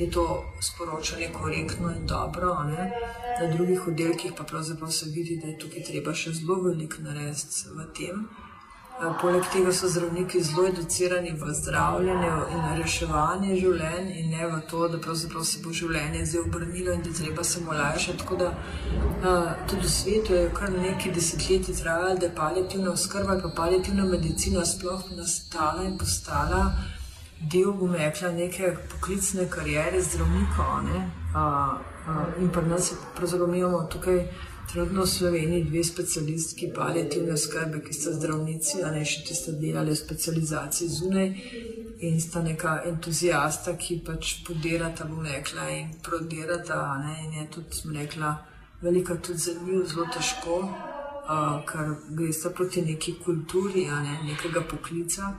je 0.00 0.10
to 0.10 0.24
sporočanje 0.60 1.28
korektno 1.36 1.92
in 1.92 2.06
dobro. 2.06 2.54
Ne? 2.64 2.88
Na 3.40 3.50
drugih 3.52 3.86
oddelkih 3.92 4.32
pa 4.38 4.44
pravzaprav 4.44 4.90
se 4.90 5.10
vidi, 5.12 5.36
da 5.36 5.52
je 5.52 5.58
tukaj 5.58 5.84
treba 5.90 6.14
še 6.14 6.32
zelo 6.40 6.62
veliko 6.64 7.04
narediti 7.04 7.76
v 7.76 7.86
tem. 7.98 8.24
Poleg 9.20 9.42
tega 9.52 9.72
so 9.72 9.88
zdravniki 9.88 10.42
zelo 10.42 10.66
educirani 10.68 11.32
v 11.34 11.54
zdravljenje 11.58 12.28
in 12.54 12.66
reševanje 12.78 13.56
življenj, 13.58 14.10
in 14.20 14.28
ne 14.30 14.46
v 14.46 14.60
to, 14.70 14.86
da 14.88 15.14
se 15.16 15.28
bo 15.64 15.72
življenje 15.72 16.26
zdaj 16.26 16.42
obrnilo 16.44 16.92
in 16.92 17.02
da 17.02 17.10
treba 17.10 17.42
se 17.44 17.60
mu 17.64 17.72
lajšati. 17.72 18.18
Tako 18.18 18.36
da 18.36 18.52
tudi 19.66 19.86
v 19.86 19.90
svetu 19.90 20.34
je 20.34 20.52
kar 20.54 20.70
nekaj 20.70 21.12
desetletij 21.18 21.80
trajalo, 21.80 22.14
da 22.14 22.26
je 22.26 22.34
palijativna 22.36 22.92
oskrba 22.92 23.40
in 23.40 23.56
palijativna 23.56 24.04
medicina 24.04 24.64
sploh 24.64 25.02
nastala 25.16 25.82
in 25.88 25.98
postala 25.98 26.62
del, 27.40 27.72
bom 27.72 27.94
rekla, 27.98 28.30
neke 28.38 28.76
poklicne 28.92 29.48
karijere 29.50 30.02
zdravnikov. 30.02 30.86
In 32.38 32.54
pri 32.54 32.66
nas 32.70 32.94
pravzaprav 33.16 33.54
imamo 33.54 33.86
tukaj. 33.90 34.26
Trenutno 34.70 35.02
v 35.02 35.08
Sloveniji 35.08 35.64
dve 35.64 35.84
specialistki 35.84 36.70
palijativne 36.74 37.36
skrbe, 37.36 37.80
ki 37.84 37.92
sta 37.92 38.12
zdravnici, 38.14 38.82
a 38.82 38.90
ne 38.94 39.02
še 39.04 39.24
ti 39.26 39.34
sta 39.34 39.52
delali 39.58 39.96
specializacije 39.96 40.88
zunaj 40.88 41.28
in 42.08 42.20
sta 42.20 42.42
neka 42.42 42.78
entuzijasta, 42.88 43.76
ki 43.76 44.00
pač 44.06 44.38
podirata, 44.46 45.04
bom 45.10 45.26
rekla, 45.26 45.68
in 45.70 45.92
prodirata. 46.02 46.78
Ne, 47.04 47.18
in 47.26 47.36
je 47.40 47.46
tudi, 47.56 47.76
sem 47.78 47.94
rekla, 47.96 48.32
velika 48.82 49.16
tudi 49.16 49.38
za 49.38 49.54
njih 49.58 49.84
zelo 49.92 50.06
težko, 50.14 50.58
uh, 50.62 51.60
ker 51.68 51.94
gre 52.18 52.32
sta 52.32 52.50
proti 52.50 52.82
neki 52.82 53.18
kulturi, 53.24 53.86
a 53.90 54.00
ne 54.02 54.18
nekega 54.30 54.64
poklica, 54.70 55.34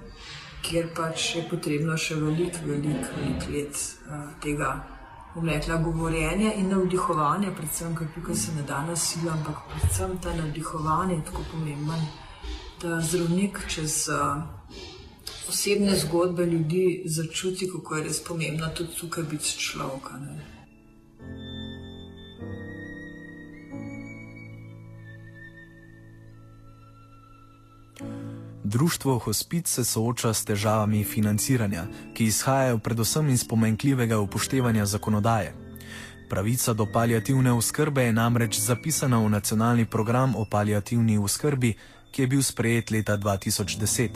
kjer 0.64 0.92
pač 0.96 1.36
je 1.36 1.48
potrebno 1.50 1.98
še 1.98 2.20
veliko, 2.22 2.68
veliko 2.68 3.18
velik 3.18 3.50
let 3.56 3.86
uh, 4.08 4.30
tega 4.44 4.76
rekla, 5.42 5.78
govorjenje 5.78 6.54
in 6.58 6.70
navdihovanje, 6.70 7.52
predvsem, 7.58 7.96
ker 7.96 8.08
tukaj 8.16 8.36
se 8.36 8.56
ne 8.56 8.64
da 8.64 8.84
nasilje, 8.86 9.30
ampak 9.32 9.66
predvsem 9.72 10.18
ta 10.22 10.36
navdihovanje 10.36 11.16
je 11.16 11.26
tako 11.26 11.42
pomemben, 11.52 12.06
da 12.82 13.02
zdravnik 13.02 13.60
čez 13.68 14.08
uh, 14.10 14.44
osebne 15.50 15.96
zgodbe 15.96 16.46
ljudi 16.46 17.04
začuti, 17.06 17.70
kako 17.72 17.96
je 17.96 18.04
res 18.04 18.24
pomembno 18.24 18.68
tudi 18.76 18.96
tukaj 19.00 19.24
biti 19.24 19.58
človek. 19.58 20.12
Društvo 28.74 29.20
Hospic 29.20 29.68
se 29.68 29.84
sooča 29.86 30.34
s 30.34 30.46
težavami 30.46 31.04
financiranja, 31.04 31.84
ki 32.14 32.26
izhajajo 32.26 32.78
predvsem 32.78 33.30
iz 33.30 33.44
pomenkljivega 33.48 34.18
upoštevanja 34.20 34.86
zakonodaje. 34.86 35.54
Pravica 36.30 36.74
do 36.74 36.88
palijativne 36.94 37.52
oskrbe 37.52 38.04
je 38.04 38.14
namreč 38.14 38.60
zapisana 38.60 39.20
v 39.26 39.30
nacionalni 39.30 39.86
program 39.86 40.36
o 40.36 40.46
palijativni 40.52 41.18
oskrbi, 41.18 41.76
ki 42.12 42.22
je 42.22 42.28
bil 42.28 42.42
sprejet 42.44 42.92
leta 42.92 43.18
2010. 43.18 44.10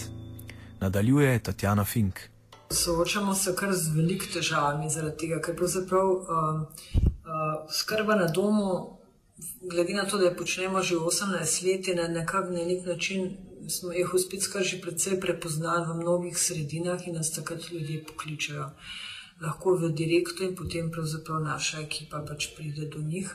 Nadaljuje 0.80 1.40
Tatjana 1.40 1.86
Fink. 1.86 2.20
Soočamo 2.72 3.36
se 3.36 3.56
kar 3.56 3.74
z 3.74 3.94
velikimi 3.96 4.34
težavami 4.34 4.90
zaradi 4.90 5.18
tega, 5.18 5.42
ker 5.42 5.56
pravzaprav 5.56 6.10
uh, 6.10 6.22
uh, 6.26 7.70
skrba 7.70 8.16
na 8.16 8.26
domu, 8.26 8.98
glede 9.62 9.94
na 9.94 10.06
to, 10.06 10.18
da 10.18 10.32
jo 10.32 10.36
počnemo 10.38 10.82
že 10.82 10.96
18 10.96 11.66
let, 11.68 11.88
je 11.88 11.96
na 11.96 12.08
nekak, 12.08 12.50
na 12.50 12.66
nek 12.66 12.86
način 12.86 13.38
smo 13.68 13.92
je 13.92 14.06
hospic 14.06 14.48
kar 14.48 14.64
že 14.64 14.82
precej 14.82 15.20
prepoznan 15.20 15.86
v 15.90 16.00
mnogih 16.02 16.38
sredinah 16.38 17.08
in 17.08 17.16
nas 17.16 17.32
takrat 17.32 17.72
ljudje 17.72 18.04
pokličajo. 18.04 18.70
Lahko 19.42 19.78
v 19.78 19.92
direktu 19.94 20.44
in 20.44 20.56
potem 20.56 20.92
pravzaprav 20.92 21.44
naša 21.44 21.82
ekipa 21.82 22.24
pač 22.26 22.54
pride 22.58 22.90
do 22.90 23.02
njih. 23.02 23.34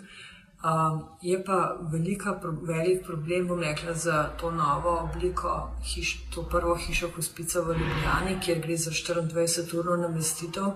Um, 0.62 1.04
je 1.22 1.44
pa 1.44 1.78
velika, 1.92 2.40
velik 2.62 3.06
problem, 3.06 3.48
bom 3.48 3.58
rekla, 3.58 3.94
za 3.94 4.30
to 4.40 4.50
novo 4.50 5.08
obliko, 5.10 5.70
hiš, 5.82 6.26
to 6.34 6.42
prvo 6.42 6.74
hišo 6.74 7.08
hospica 7.16 7.60
v 7.60 7.74
Ljubljani, 7.78 8.36
kjer 8.44 8.60
gre 8.62 8.76
za 8.76 8.90
24-urno 8.90 9.96
namestitev 9.96 10.70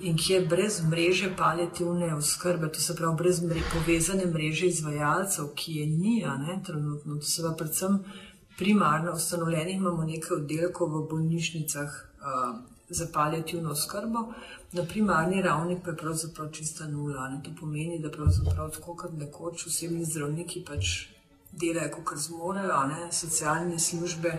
in 0.00 0.16
ki 0.16 0.32
je 0.32 0.40
brez 0.40 0.82
mreže 0.90 1.30
palijativne 1.36 2.14
oskrbe, 2.14 2.68
to 2.72 2.80
se 2.80 2.96
pravi 2.96 3.16
brez 3.16 3.40
mre, 3.42 3.62
povezane 3.72 4.26
mreže 4.26 4.66
izvajalcev, 4.66 5.48
ki 5.54 5.72
je 5.72 5.86
ni, 5.86 6.14
a 6.24 6.36
ne 6.36 6.60
trenutno, 6.66 7.16
to 7.16 7.26
se 7.26 7.42
pa 7.42 7.54
predvsem 7.58 7.98
primarno 8.58 9.12
ustanovljenih 9.12 9.76
imamo 9.76 10.04
nekaj 10.04 10.36
oddelkov 10.36 10.92
v 10.94 11.08
bolnišnicah 11.10 11.90
uh, 11.90 12.56
za 12.88 13.06
palijativno 13.12 13.70
oskrbo, 13.70 14.32
na 14.72 14.84
primarni 14.84 15.42
ravni 15.42 15.80
pa 15.84 15.90
je 15.90 15.96
pravzaprav 15.96 16.50
čista 16.50 16.88
nula. 16.88 17.28
Ne? 17.28 17.42
To 17.42 17.50
pomeni, 17.60 17.98
da 17.98 18.10
pravzaprav 18.10 18.70
tako 18.70 18.94
kot 18.94 19.12
nekoč 19.18 19.66
osebni 19.66 20.04
zdravniki 20.04 20.64
pač 20.66 20.94
delajo, 21.52 22.02
kot 22.04 22.18
zmorejo, 22.18 22.86
ne? 22.86 23.12
socialne 23.12 23.78
službe 23.78 24.38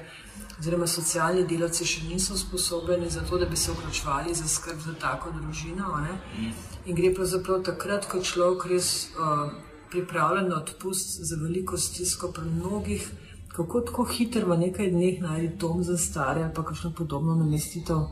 oziroma 0.59 0.87
socialni 0.87 1.45
delavci 1.47 1.85
še 1.85 2.03
niso 2.07 2.37
sposobni 2.37 3.09
za 3.09 3.23
to, 3.29 3.37
da 3.37 3.45
bi 3.45 3.57
se 3.57 3.71
vključevali 3.71 4.35
za 4.35 4.47
skrb 4.47 4.79
za 4.85 4.95
tako 4.99 5.31
družino. 5.31 5.91
Ne? 6.07 6.51
In 6.85 6.95
gre 6.95 7.13
pravzaprav 7.15 7.63
takrat, 7.63 8.07
ko 8.11 8.21
človek 8.21 8.67
res 8.71 8.91
uh, 9.15 9.51
pripravljen 9.91 10.49
na 10.49 10.59
odpust 10.61 11.21
za 11.23 11.39
veliko 11.41 11.77
stisko 11.77 12.31
pri 12.35 12.45
mnogih 12.51 13.07
kako 13.55 13.81
tako 13.81 14.03
hitro 14.03 14.45
v 14.51 14.57
nekaj 14.57 14.91
dneh 14.91 15.21
najti 15.21 15.55
dom 15.57 15.83
za 15.83 15.97
stare 15.97 16.43
ali 16.43 16.53
kakšno 16.53 16.91
podobno 16.97 17.35
namestitev, 17.35 18.07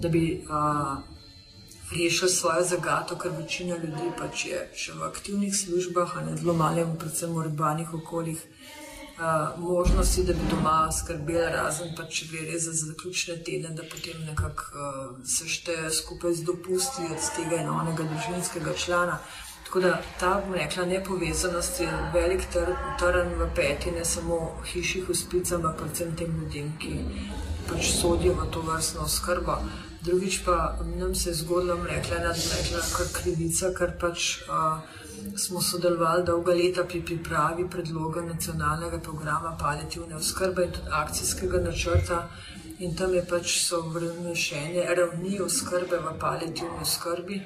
da 0.00 0.08
bi 0.08 0.44
a, 0.48 0.96
rešil 1.92 2.28
svojo 2.28 2.64
zagato, 2.64 3.18
ker 3.18 3.32
večina 3.38 3.76
ljudi 3.76 4.12
pač 4.18 4.44
je 4.46 4.60
še 4.76 4.94
v 4.96 5.08
aktivnih 5.08 5.56
službah, 5.56 6.16
a 6.16 6.24
ne 6.24 6.36
zelo 6.36 6.54
malo, 6.54 6.86
predvsem 6.98 7.34
v 7.34 7.44
urbanih 7.46 7.94
okoljih. 8.02 8.46
Uh, 9.20 9.52
možnosti, 9.60 10.22
da 10.24 10.32
bi 10.32 10.46
doma 10.48 10.88
skrbeli, 10.96 11.50
razen 11.52 11.90
pa 11.96 12.06
če 12.08 12.24
gre 12.30 12.44
res 12.48 12.62
za 12.64 12.72
zaključne 12.72 13.34
tedne, 13.44 13.74
da 13.76 13.84
potem 13.84 14.22
nekako 14.24 14.64
uh, 14.72 15.10
sešteje 15.28 15.90
skupaj 15.92 16.38
z 16.38 16.46
dopusti 16.48 17.04
od 17.04 17.26
tega 17.36 17.58
enega 17.60 18.06
družinskega 18.14 18.72
člana. 18.80 19.18
Tako 19.70 19.80
da 19.80 20.02
ta 20.20 20.42
rekla, 20.54 20.84
nepovezanost 20.84 21.80
je 21.80 21.90
velik 22.14 22.40
trn 22.98 23.28
v 23.38 23.46
peti, 23.54 23.90
ne 23.90 24.04
samo 24.04 24.38
hiši, 24.66 25.04
hospice, 25.06 25.54
ampak 25.54 25.76
predvsem 25.76 26.16
tem 26.18 26.32
ljudem, 26.40 26.72
ki 26.78 26.96
pač 27.68 27.92
sodijo 28.00 28.32
v 28.34 28.48
to 28.50 28.62
vrstno 28.66 29.06
skrbo. 29.08 29.54
Drugič 30.02 30.40
pa 30.44 30.74
nam 30.98 31.14
se 31.14 31.30
je 31.30 31.34
zgodilo, 31.34 31.76
rekla, 31.86 32.18
da 32.18 32.32
je 32.32 32.82
kar 32.96 33.12
krivica, 33.12 33.70
ker 33.78 33.94
pač 34.00 34.26
uh, 34.48 34.82
smo 35.38 35.62
sodelovali 35.62 36.26
dolga 36.26 36.52
leta 36.52 36.84
pri 36.84 37.04
pripravi 37.06 37.70
predloga 37.70 38.26
nacionalnega 38.26 38.98
programa 38.98 39.54
palijativne 39.60 40.16
oskrbe 40.16 40.66
in 40.66 40.72
tudi 40.72 40.90
akcijskega 41.04 41.62
načrta. 41.70 42.20
In 42.78 42.96
tam 42.96 43.14
je 43.14 43.22
pač 43.22 43.58
so 43.62 43.84
vrnešene 43.94 44.90
ravni 44.98 45.40
oskrbe 45.40 46.02
v 46.02 46.18
palijativni 46.18 46.82
oskrbi. 46.82 47.42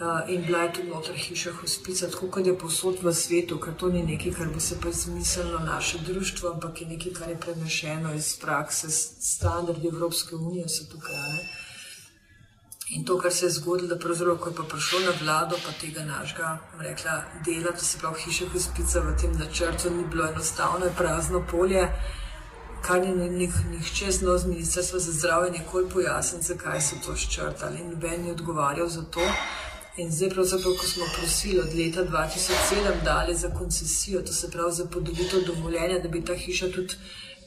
Uh, 0.00 0.28
in 0.28 0.42
bila 0.42 0.58
je 0.58 0.72
tudi 0.72 0.88
noter 0.88 1.14
hiša 1.14 1.52
hospica, 1.60 2.08
tako 2.10 2.26
kot 2.26 2.46
je 2.46 2.58
posod 2.58 2.96
v 3.02 3.12
svetu, 3.14 3.60
ker 3.62 3.76
to 3.78 3.88
ni 3.94 4.02
nekaj, 4.02 4.32
kar 4.34 4.48
bi 4.50 4.60
se 4.60 4.80
pa 4.82 4.88
izmislilo 4.88 5.58
naše 5.58 5.98
društvo, 5.98 6.50
ampak 6.50 6.80
je 6.80 6.86
nekaj, 6.86 7.12
kar 7.12 7.28
je 7.28 7.36
prenešeno 7.40 8.14
iz 8.14 8.36
prakse, 8.40 8.90
standardi 8.90 9.88
Evropske 9.88 10.34
unije 10.34 10.68
so 10.68 10.84
tukaj. 10.90 11.14
Ne? 11.14 11.46
In 12.90 13.04
to, 13.04 13.18
kar 13.18 13.32
se 13.32 13.46
je 13.46 13.50
zgodilo, 13.50 13.88
da 13.88 13.98
pravzaprav, 13.98 14.36
ko 14.36 14.48
je 14.48 14.56
pa 14.56 14.62
prišlo 14.62 14.98
na 15.00 15.12
vlado, 15.20 15.56
pa 15.66 15.72
tega 15.80 16.04
našega, 16.04 16.58
rekla, 16.78 17.14
dela, 17.46 17.70
da 17.70 17.78
se 17.78 17.98
pravi 17.98 18.20
hiša 18.20 18.48
hospica 18.52 19.00
v 19.00 19.14
tem 19.20 19.32
načrtu, 19.38 19.90
ni 19.90 20.04
bilo 20.04 20.26
enostavno, 20.26 20.84
je 20.84 20.96
prazno 20.98 21.44
polje. 21.50 21.86
Kar 22.82 23.00
ni 23.00 23.48
nihče 23.70 24.10
znal 24.10 24.38
z 24.38 24.46
ministrstva 24.46 24.98
za 24.98 25.12
zdravje 25.12 25.50
nikoli 25.50 25.88
pojasniti, 25.90 26.46
zakaj 26.46 26.80
so 26.80 26.98
to 27.06 27.16
ščrtali. 27.16 27.86
Noben 27.92 28.26
je 28.26 28.32
odgovarjal 28.32 28.88
za 28.88 29.04
to. 29.04 29.30
In 29.96 30.10
zdaj, 30.10 30.30
ko 30.30 30.86
smo 30.86 31.04
prosili 31.18 31.60
od 31.60 31.74
leta 31.74 32.04
2007 32.04 33.04
dali 33.04 33.34
za 33.34 33.50
koncesijo, 33.50 34.22
to 34.22 34.32
se 34.32 34.50
pravi 34.50 34.72
za 34.72 34.86
podelitev 34.86 35.44
dovoljenja, 35.46 35.98
da 36.02 36.08
bi 36.08 36.24
ta 36.24 36.34
hiša 36.34 36.70
tudi 36.74 36.94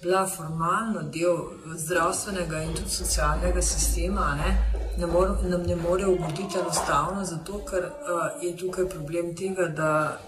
bila 0.01 0.27
formalno 0.27 1.01
del 1.01 1.38
zdravstvenega 1.75 2.62
in 2.63 2.74
tudi 2.74 2.89
socialnega 2.89 3.62
sistema, 3.62 4.36
ne, 4.36 4.72
ne 4.98 5.08
mor, 5.08 5.30
nam 5.44 5.63
ne 5.63 5.75
more 5.75 6.06
ugoditi 6.06 6.60
enostavno, 6.60 7.25
zato 7.25 7.60
ker 7.66 7.84
uh, 7.84 8.44
je 8.44 8.58
tukaj 8.58 8.89
problem 8.89 9.36
tega, 9.36 9.68
da 9.68 10.20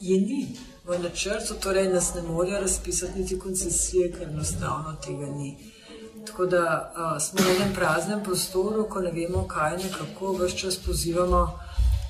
je 0.00 0.20
ni 0.20 0.56
v 0.84 0.98
načrtu, 1.02 1.54
torej 1.54 1.88
nas 1.88 2.14
ne 2.14 2.22
morejo 2.22 2.60
razpisati 2.60 3.18
niti 3.18 3.38
koncesije, 3.38 4.12
ker 4.12 4.28
enostavno 4.28 4.94
tega 5.06 5.26
ni. 5.26 5.56
Tako 6.26 6.46
da 6.46 6.62
uh, 6.96 7.22
smo 7.22 7.42
v 7.42 7.56
enem 7.56 7.74
praznem 7.74 8.22
prostoru, 8.22 8.86
ko 8.88 9.00
ne 9.00 9.10
vemo, 9.10 9.48
kaj 9.48 9.74
in 9.82 9.92
kako, 9.98 10.36
vse 10.38 10.56
čas 10.56 10.78
pozivamo 10.86 11.63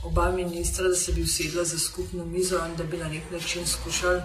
oba 0.05 0.31
ministra, 0.31 0.89
da 0.89 0.95
se 0.95 1.13
bi 1.13 1.23
usedla 1.23 1.65
za 1.65 1.79
skupno 1.79 2.25
mizo 2.25 2.59
in 2.67 2.77
da 2.77 2.85
bi 2.85 2.97
na 2.97 3.09
nek 3.09 3.31
način 3.31 3.67
skušali 3.67 4.23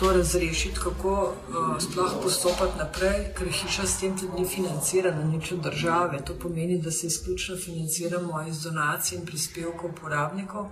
to 0.00 0.12
razrešiti, 0.12 0.80
kako 0.80 1.12
uh, 1.12 1.82
sploh 1.82 2.12
postopati 2.22 2.78
naprej, 2.78 3.34
ker 3.38 3.48
hiša 3.48 3.86
s 3.86 4.00
tem 4.00 4.16
tudi 4.18 4.40
ni 4.40 4.48
financirana, 4.48 5.24
nič 5.24 5.52
od 5.52 5.60
države. 5.60 6.22
To 6.24 6.34
pomeni, 6.34 6.78
da 6.78 6.90
se 6.90 7.06
izključno 7.06 7.56
financiramo 7.56 8.42
iz 8.48 8.62
donacij 8.62 9.18
in 9.18 9.26
prispevkov 9.26 9.90
uporabnikov. 9.90 10.64
Uh, 10.64 10.70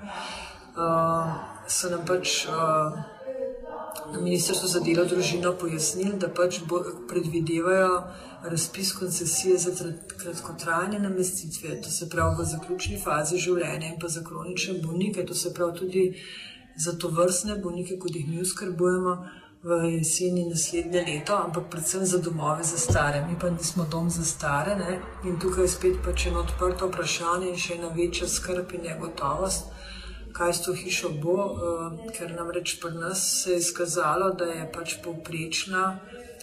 so 1.68 1.90
nam 1.90 2.06
pač 2.06 2.46
uh, 2.46 2.52
na 4.12 4.20
Ministrstvu 4.20 4.68
za 4.68 4.80
delo 4.80 5.04
družino 5.04 5.52
pojasnili, 5.60 6.18
da 6.18 6.28
pač 6.28 6.60
predvidevajo 7.08 8.02
razpis 8.42 8.92
koncesije 8.92 9.58
za 9.58 9.72
kratkotrajne 10.16 10.98
namestitve, 10.98 11.80
to 11.82 11.90
se 11.90 12.08
pravi 12.08 12.36
v 12.38 12.46
zaključni 12.52 13.00
fazi 13.04 13.38
življenja 13.38 13.92
in 13.92 13.98
pa 14.00 14.08
za 14.08 14.22
kronične 14.24 14.78
bolnike, 14.84 15.26
to 15.26 15.34
se 15.34 15.54
pravi 15.54 15.78
tudi 15.78 16.04
za 16.76 16.94
to 16.98 17.08
vrstne 17.08 17.58
bolnike, 17.62 17.98
kot 17.98 18.14
jih 18.14 18.28
mi 18.28 18.40
uskrbujemo 18.42 19.18
v 19.62 19.78
jeseni 19.90 20.44
naslednje 20.48 21.02
leto, 21.06 21.34
ampak 21.36 21.66
predvsem 21.70 22.04
za 22.06 22.18
domove 22.18 22.64
za 22.64 22.78
stare. 22.78 23.26
Mi 23.26 23.34
pa 23.40 23.50
nismo 23.50 23.86
dom 23.90 24.10
za 24.10 24.24
stare 24.24 24.76
ne? 24.76 25.00
in 25.24 25.38
tukaj 25.40 25.64
je 25.64 25.68
spet 25.68 25.96
pač 26.04 26.26
eno 26.26 26.44
odprto 26.46 26.86
vprašanje 26.86 27.50
in 27.50 27.58
še 27.58 27.74
ena 27.74 27.90
večja 27.96 28.28
skrb 28.28 28.72
in 28.78 28.86
negotovost. 28.86 29.66
Kaj 30.38 30.52
s 30.52 30.62
to 30.64 30.72
hišo 30.72 31.08
bo, 31.22 31.34
uh, 31.34 32.12
ker 32.14 32.30
nam 32.30 32.50
reč 32.54 32.76
pri 32.80 32.92
nas 32.94 33.22
se 33.42 33.52
je 33.52 33.58
izkazalo, 33.58 34.30
da 34.30 34.44
je 34.44 34.68
pač 34.72 34.94
povprečna 35.04 35.98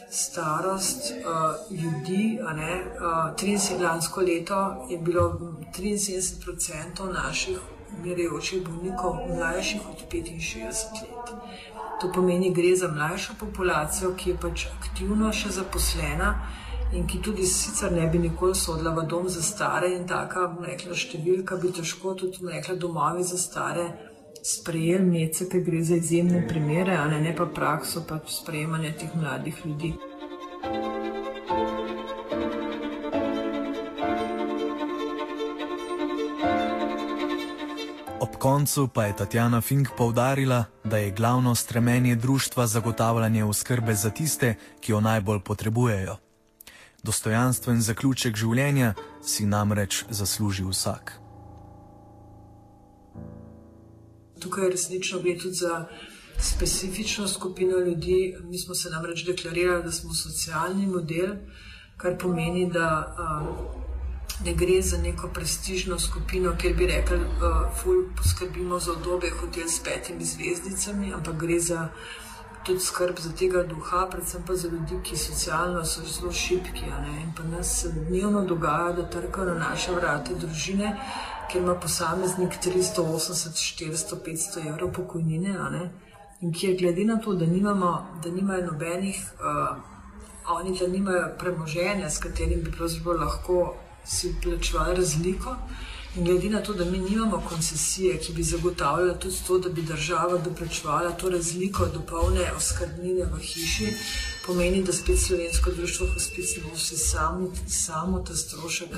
starost 0.09 1.13
uh, 1.13 1.71
ljudi. 1.71 2.39
Ne, 2.55 2.73
uh, 2.99 3.31
73 3.39 3.79
lansko 3.81 4.21
leto 4.21 4.59
je 4.89 4.97
bilo 4.97 5.39
73% 5.77 7.13
naših 7.13 7.59
umirajočih 7.97 8.67
bolnikov 8.67 9.15
mlajših 9.29 9.81
od 9.89 10.03
65 10.11 11.01
let. 11.01 11.33
To 12.01 12.11
pomeni, 12.11 12.53
gre 12.53 12.75
za 12.75 12.91
mlajšo 12.91 13.33
populacijo, 13.39 14.13
ki 14.17 14.29
je 14.29 14.37
pač 14.41 14.67
aktivno 14.79 15.31
še 15.33 15.49
zaposlena 15.55 16.35
in 16.93 17.07
ki 17.07 17.21
tudi 17.21 17.45
sicer 17.45 17.91
ne 17.91 18.07
bi 18.07 18.19
nikoli 18.19 18.55
sodila 18.55 18.91
v 18.95 19.05
dom 19.07 19.29
za 19.29 19.41
stare 19.41 19.89
in 19.95 20.07
taka, 20.07 20.47
bom 20.47 20.65
rekla, 20.65 20.93
številka 20.93 21.57
bi 21.61 21.71
težko 21.73 22.13
tudi, 22.13 22.41
bom 22.41 22.53
rekla, 22.53 22.75
domovi 22.75 23.23
za 23.23 23.37
stare 23.37 23.87
sprejeli 24.45 25.05
mece, 25.05 25.49
ker 25.49 25.63
gre 25.65 25.81
za 25.83 25.97
izjemne 25.97 26.45
primere, 26.47 26.97
ne, 27.09 27.21
ne 27.21 27.33
pa 27.35 27.47
prakso 27.49 28.05
pač 28.05 28.29
sprejemanja 28.37 28.93
teh 28.99 29.15
mladih 29.17 29.61
ljudi. 29.65 29.95
Ob 38.21 38.37
koncu 38.39 38.87
pa 38.93 39.05
je 39.05 39.15
Tatjana 39.17 39.61
Fink 39.61 39.89
povdarila, 39.97 40.63
da 40.83 40.97
je 40.97 41.11
glavno 41.11 41.55
stremenje 41.55 42.15
društva 42.15 42.67
zagotavljanje 42.67 43.43
oskrbe 43.43 43.95
za 43.95 44.09
tiste, 44.09 44.55
ki 44.79 44.91
jo 44.91 45.01
najbolj 45.01 45.39
potrebujejo. 45.39 46.24
Dostojanstven 47.05 47.81
zaključek 47.85 48.37
življenja 48.39 48.93
si 49.21 49.45
namreč 49.45 50.03
zasluži 50.09 50.65
vsak. 50.65 51.13
Tukaj 54.41 54.71
resnično 54.73 55.21
gre 55.21 55.37
tudi 55.37 55.61
za 55.61 55.85
specifično 56.41 57.27
skupino 57.27 57.77
ljudi. 57.77 58.35
Mi 58.49 58.57
smo 58.59 58.75
se 58.75 58.89
namreč 58.89 59.25
deklarirali, 59.25 59.83
da 59.83 59.91
smo 59.91 60.13
socialni 60.13 60.87
model, 60.87 61.37
kar 61.97 62.17
pomeni, 62.17 62.69
da. 62.71 62.91
Uh, 63.15 63.81
ne 64.43 64.53
gre 64.53 64.81
za 64.81 64.97
neko 64.97 65.29
prestižno 65.33 65.99
skupino, 65.99 66.55
kjer 66.61 66.73
bi 66.75 66.87
rekli, 66.87 67.17
da 67.39 67.49
uh, 67.71 67.95
poskrbimo 68.17 68.79
za 68.79 68.91
obdobje 68.91 69.29
hotel 69.39 69.67
s 69.67 69.79
petimi 69.79 70.25
zvezdicami, 70.25 71.13
ampak 71.13 71.37
gre 71.39 71.59
za 71.59 71.87
tudi 72.65 72.79
skrb 72.79 73.19
za 73.19 73.31
tega 73.31 73.63
duha, 73.63 74.07
predvsem 74.11 74.43
pa 74.47 74.55
za 74.55 74.67
ljudi, 74.67 74.97
ki 75.03 75.17
socialno 75.17 75.85
so 75.85 76.01
zelo 76.01 76.31
šipki. 76.31 76.85
In 77.21 77.33
pa 77.37 77.43
nas 77.43 77.81
se 77.81 77.91
dnevno 77.91 78.41
dogaja, 78.45 78.91
da 78.91 79.09
trkajo 79.09 79.45
na 79.45 79.69
naše 79.69 79.91
vrate 79.91 80.35
družine, 80.35 80.95
ker 81.51 81.61
ima 81.61 81.75
posameznik 81.75 82.57
380, 82.65 83.61
400, 83.79 84.21
500 84.25 84.67
evrov 84.69 84.93
pokojnine. 84.93 85.89
In 86.41 86.53
kjer 86.53 86.77
glede 86.79 87.05
na 87.05 87.19
to, 87.21 87.33
da, 87.33 87.45
nimamo, 87.45 87.91
da 88.23 88.31
nimajo 88.31 88.65
nobenih, 88.65 89.21
uh, 89.39 89.77
oni 90.57 90.77
da 90.79 90.87
nimajo 90.87 91.29
premoženja, 91.39 92.09
s 92.09 92.19
katerim 92.19 92.63
bi 92.63 92.71
lahko 93.19 93.75
si 94.05 94.35
plačevali 94.43 94.95
razliko. 94.95 95.55
In 96.17 96.23
glede 96.23 96.49
na 96.49 96.61
to, 96.61 96.73
da 96.73 96.85
mi 96.85 96.99
nimamo 96.99 97.43
koncesije, 97.49 98.19
ki 98.19 98.33
bi 98.33 98.43
zagotavljala 98.43 99.19
tudi 99.19 99.35
to, 99.47 99.57
da 99.59 99.69
bi 99.69 99.81
država 99.81 100.37
doplačevala 100.37 101.11
to 101.11 101.29
razliko 101.29 101.85
do 101.85 102.01
polne 102.09 102.51
oskrbnine 102.57 103.25
v 103.25 103.39
hiši, 103.39 103.93
pomeni, 104.45 104.83
da 104.83 104.93
spet 104.93 105.19
slovensko 105.19 105.71
društvo 105.71 106.07
hospic 106.13 106.55
nosi 106.63 106.97
samo, 106.97 107.51
samo 107.67 108.19
ta 108.19 108.35
strošek. 108.35 108.95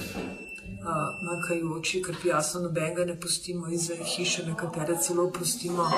Makajoči, 1.22 2.04
ker 2.04 2.16
jasno 2.24 2.62
nobenega 2.62 3.06
ne 3.06 3.20
pustimo 3.20 3.68
izven 3.68 4.04
hiše, 4.06 4.46
nekatere 4.46 4.96
celo 5.02 5.32
pustimo, 5.32 5.90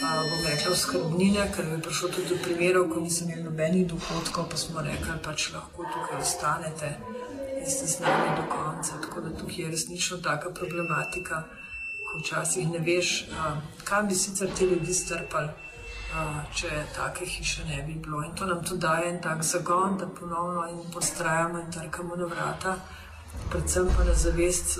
bomo 0.00 0.42
rekli, 0.48 0.72
oskrbnine, 0.72 1.46
ker 1.56 1.64
je 1.72 1.80
prišlo 1.82 2.08
tudi 2.08 2.28
do 2.28 2.42
primerov, 2.44 2.88
ko 2.90 3.00
nismo 3.00 3.28
imeli 3.28 3.46
nobenih 3.46 3.86
dohodkov, 3.88 4.50
pa 4.50 4.56
smo 4.56 4.82
rekli, 4.82 5.14
pač 5.24 5.52
lahko 5.54 5.86
tukaj 5.94 6.20
ostanete 6.20 6.96
in 6.96 7.19
ste 7.66 7.86
z 7.86 8.00
nami 8.00 8.36
do 8.36 8.44
konca. 8.48 9.00
Tako 9.02 9.20
da 9.20 9.36
tukaj 9.38 9.64
je 9.64 9.70
resnično 9.70 10.16
taka 10.16 10.50
problematika, 10.50 11.42
ko 12.06 12.18
včasih 12.18 12.70
ne 12.70 12.78
veš, 12.78 13.26
kam 13.84 14.08
bi 14.08 14.14
sicer 14.14 14.50
ti 14.58 14.64
ljudi 14.64 14.94
strpali, 14.94 15.48
če 16.54 16.70
take 16.96 17.26
hiše 17.26 17.64
ne 17.64 17.82
bi 17.82 17.94
bilo. 17.94 18.22
In 18.22 18.34
to 18.34 18.46
nam 18.46 18.64
tudi 18.64 18.80
daje 18.80 19.10
en 19.10 19.20
tak 19.22 19.42
zagon, 19.42 19.98
da 19.98 20.06
ponovno 20.06 20.66
in 20.70 20.80
postrajamo 20.92 21.60
in 21.60 21.72
trkamo 21.72 22.16
na 22.16 22.26
vrata, 22.26 22.76
predvsem 23.50 23.88
pa 23.96 24.04
na 24.04 24.14
zavest 24.14 24.78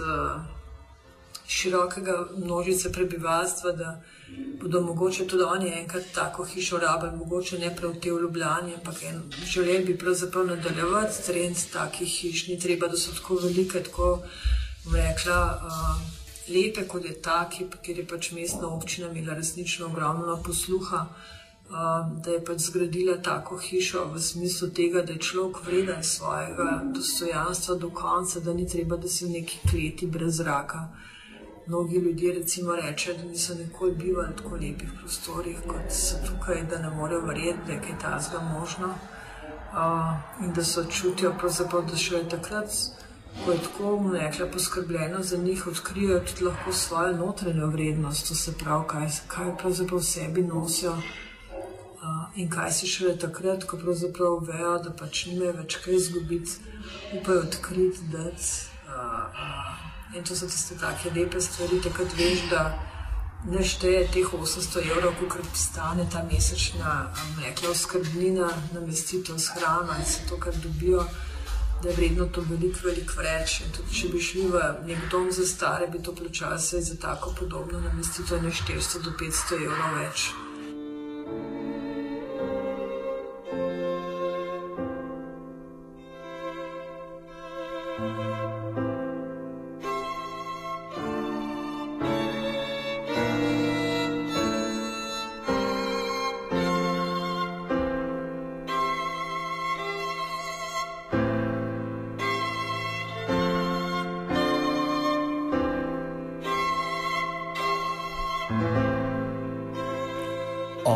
širokega 1.51 2.29
množice 2.37 2.93
prebivalstva, 2.93 3.73
da 3.73 4.03
bodo 4.63 4.81
mogoče 4.81 5.27
tudi 5.27 5.43
oni 5.43 5.73
enkrat 5.81 6.05
tako 6.15 6.45
hišo 6.45 6.79
rabili, 6.79 7.17
mogoče 7.17 7.59
ne 7.59 7.77
prav 7.77 7.97
te 8.03 8.13
v 8.13 8.21
Ljubljani, 8.23 8.75
ampak 8.75 9.03
en, 9.03 9.23
želeli 9.45 9.85
bi 9.85 9.99
pravzaprav 9.99 10.47
nadaljevati 10.47 11.23
trend 11.27 11.57
takih 11.73 12.09
hiš, 12.09 12.47
ni 12.49 12.59
treba, 12.59 12.89
da 12.89 12.97
so 12.97 13.15
tako 13.17 13.41
velike, 13.43 13.83
tako 13.83 14.23
rekla. 14.95 15.43
Uh, 15.67 16.21
Lepe, 16.51 16.83
kot 16.89 17.05
je 17.05 17.13
ta, 17.23 17.45
ker 17.51 17.99
je 17.99 18.07
pač 18.07 18.33
mestna 18.35 18.69
občina 18.75 19.07
imela 19.09 19.37
resnično 19.39 19.87
ogromno 19.87 20.35
posluha, 20.43 21.05
da 22.25 22.31
je 22.33 22.41
pač 22.45 22.65
zgradila 22.65 23.15
tako 23.23 23.59
hišo 23.63 24.09
v 24.15 24.23
smislu 24.23 24.69
tega, 24.75 25.03
da 25.07 25.13
je 25.13 25.23
človek 25.29 25.61
vreden 25.67 26.03
svojega 26.03 26.81
dostojanstva 26.95 27.77
do 27.79 27.91
konca, 27.95 28.41
da 28.41 28.55
ni 28.55 28.67
treba, 28.69 28.97
da 28.97 29.09
si 29.09 29.29
v 29.29 29.37
neki 29.37 29.61
kleti 29.71 30.11
brez 30.11 30.41
zraka 30.43 30.89
mnogi 31.71 31.99
ljudje 31.99 32.35
recimo 32.35 32.77
rečejo, 32.77 33.17
da 33.17 33.25
niso 33.25 33.55
nikoli 33.55 33.93
bivali 33.93 34.37
tako 34.37 34.55
lepih 34.55 34.91
prostorih, 35.01 35.59
kot 35.67 35.93
so 35.95 36.17
tukaj, 36.27 36.65
da 36.71 36.79
ne 36.79 36.91
morejo 36.91 37.21
verjeti, 37.21 37.59
da 37.67 37.73
je 37.73 37.81
kaj 37.81 37.99
tasga 38.03 38.41
možno. 38.41 38.89
Uh, 38.89 40.45
in 40.45 40.53
da 40.53 40.65
so 40.65 40.83
čutijo, 40.85 41.31
da 41.91 41.97
še 41.97 42.17
le 42.17 42.29
takrat, 42.29 42.75
ko 43.45 43.53
je 43.53 43.59
tako 43.67 43.93
umekla 43.95 44.47
poskrbljeno 44.53 45.23
za 45.23 45.37
njih, 45.37 45.67
odkrijejo 45.67 46.21
tudi 46.21 46.45
lahko 46.45 46.73
svojo 46.73 47.13
notranjo 47.17 47.67
vrednost, 47.67 48.29
to 48.29 48.35
se 48.35 48.55
pravi, 48.59 48.89
kaj, 48.89 49.07
kaj 49.29 49.53
pravzaprav 49.63 50.01
v 50.01 50.09
sebi 50.09 50.43
nosijo. 50.43 50.97
Uh, 52.01 52.27
in 52.35 52.51
kaj 52.51 52.73
si 52.73 52.87
šele 52.87 53.15
takrat, 53.19 53.65
ko 53.65 53.79
pravzaprav 53.79 54.43
vejo, 54.51 54.75
da 54.89 54.91
pač 54.91 55.27
nimajo 55.31 55.55
več 55.63 55.79
kaj 55.85 55.95
izgubiti, 55.95 56.59
upajo 57.21 57.47
odkriti, 57.47 58.11
da 58.11 58.27
uh, 58.27 58.70
In 60.15 60.25
to 60.25 60.35
so 60.35 60.47
tiste 60.47 60.75
take 60.75 61.11
lepe 61.15 61.41
stvari, 61.41 61.81
takrat 61.81 62.15
veš, 62.19 62.41
da 62.51 62.63
ne 63.47 63.63
šteje 63.65 64.09
teh 64.11 64.33
800 64.35 64.83
evrov, 64.91 65.15
koliko 65.19 65.39
stane 65.55 66.07
ta 66.13 66.25
mesečna 66.33 67.13
mlekla 67.37 67.71
oskrbnina, 67.71 68.49
namestitev 68.75 69.39
s 69.39 69.55
hrano 69.55 69.95
in 69.95 70.03
vse 70.03 70.27
to, 70.29 70.37
kar 70.37 70.55
dobijo, 70.65 71.07
da 71.83 71.89
je 71.89 71.97
vredno 71.97 72.27
to 72.27 72.43
veliko, 72.51 72.83
veliko 72.85 73.23
več. 73.23 73.61
In 73.61 73.73
tudi 73.77 73.95
če 74.01 74.13
bi 74.13 74.21
šli 74.21 74.51
v 74.51 74.67
nek 74.91 75.09
dom 75.15 75.31
za 75.33 75.47
stare, 75.47 75.87
bi 75.87 76.03
to 76.03 76.13
plačali 76.13 76.83
za 76.91 77.01
tako 77.01 77.35
podobno 77.39 77.81
namestitev 77.81 78.43
ne 78.43 78.51
400 78.51 79.05
do 79.07 79.15
500 79.15 79.65
evrov 79.65 79.99
več. 80.03 80.50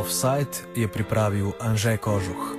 Offside 0.04 0.68
je 0.76 0.84
pripravil 0.84 1.56
Anžej 1.56 1.96
Kožuh. 1.96 2.53